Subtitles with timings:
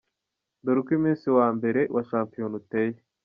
[0.63, 2.97] Dore uko umunsi wa mbere wa shampiyona uteye:.